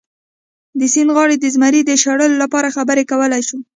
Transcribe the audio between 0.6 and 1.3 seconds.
د سیند